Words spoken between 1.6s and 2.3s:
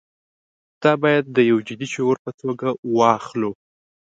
جدي شعور